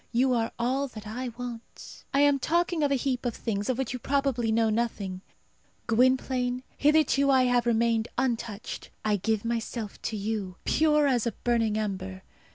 [0.11, 2.03] You are all that I want.
[2.11, 5.21] I am talking of a heap of things of which you probably know nothing.
[5.85, 11.77] Gwynplaine, hitherto I have remained untouched; I give myself to you, pure as a burning
[11.77, 12.23] ember.